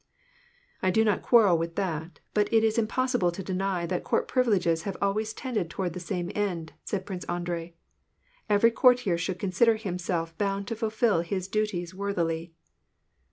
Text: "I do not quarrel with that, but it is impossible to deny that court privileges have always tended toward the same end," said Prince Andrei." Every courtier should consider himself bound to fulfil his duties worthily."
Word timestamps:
"I 0.81 0.89
do 0.89 1.05
not 1.05 1.21
quarrel 1.21 1.59
with 1.59 1.75
that, 1.75 2.21
but 2.33 2.51
it 2.51 2.63
is 2.63 2.79
impossible 2.79 3.31
to 3.31 3.43
deny 3.43 3.85
that 3.85 4.03
court 4.03 4.27
privileges 4.27 4.81
have 4.81 4.97
always 4.99 5.31
tended 5.31 5.69
toward 5.69 5.93
the 5.93 5.99
same 5.99 6.31
end," 6.33 6.73
said 6.83 7.05
Prince 7.05 7.23
Andrei." 7.25 7.75
Every 8.49 8.71
courtier 8.71 9.19
should 9.19 9.37
consider 9.37 9.75
himself 9.75 10.35
bound 10.39 10.65
to 10.69 10.75
fulfil 10.75 11.21
his 11.21 11.47
duties 11.47 11.93
worthily." 11.93 12.51